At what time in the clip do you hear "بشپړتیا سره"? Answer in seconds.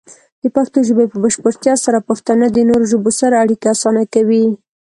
1.23-2.05